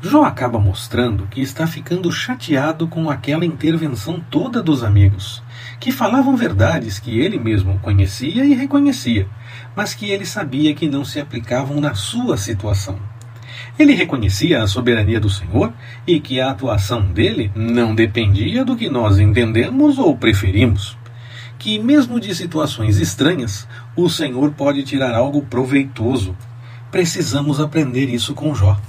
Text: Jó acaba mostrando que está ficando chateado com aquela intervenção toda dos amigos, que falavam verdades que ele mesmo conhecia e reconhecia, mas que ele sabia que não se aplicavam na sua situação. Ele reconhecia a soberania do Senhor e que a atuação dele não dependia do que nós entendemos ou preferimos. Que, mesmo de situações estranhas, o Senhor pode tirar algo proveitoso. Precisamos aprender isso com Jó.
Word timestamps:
Jó 0.00 0.22
acaba 0.22 0.60
mostrando 0.60 1.26
que 1.26 1.40
está 1.40 1.66
ficando 1.66 2.12
chateado 2.12 2.86
com 2.86 3.10
aquela 3.10 3.44
intervenção 3.44 4.22
toda 4.30 4.62
dos 4.62 4.84
amigos, 4.84 5.42
que 5.80 5.90
falavam 5.90 6.36
verdades 6.36 7.00
que 7.00 7.18
ele 7.18 7.36
mesmo 7.36 7.80
conhecia 7.80 8.44
e 8.44 8.54
reconhecia, 8.54 9.26
mas 9.74 9.94
que 9.94 10.08
ele 10.08 10.24
sabia 10.24 10.72
que 10.72 10.88
não 10.88 11.04
se 11.04 11.18
aplicavam 11.18 11.80
na 11.80 11.94
sua 11.94 12.36
situação. 12.36 12.96
Ele 13.76 13.92
reconhecia 13.92 14.62
a 14.62 14.68
soberania 14.68 15.18
do 15.18 15.28
Senhor 15.28 15.72
e 16.06 16.20
que 16.20 16.40
a 16.40 16.50
atuação 16.50 17.02
dele 17.02 17.50
não 17.56 17.92
dependia 17.92 18.64
do 18.64 18.76
que 18.76 18.88
nós 18.88 19.18
entendemos 19.18 19.98
ou 19.98 20.16
preferimos. 20.16 20.96
Que, 21.58 21.76
mesmo 21.76 22.20
de 22.20 22.32
situações 22.36 22.98
estranhas, 22.98 23.66
o 23.96 24.08
Senhor 24.08 24.52
pode 24.52 24.84
tirar 24.84 25.12
algo 25.12 25.42
proveitoso. 25.42 26.36
Precisamos 26.88 27.58
aprender 27.58 28.08
isso 28.08 28.32
com 28.32 28.54
Jó. 28.54 28.80